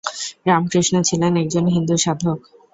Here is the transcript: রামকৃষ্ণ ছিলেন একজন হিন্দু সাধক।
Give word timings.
রামকৃষ্ণ 0.45 0.95
ছিলেন 1.01 1.33
একজন 1.37 1.65
হিন্দু 1.67 1.95
সাধক। 1.97 2.39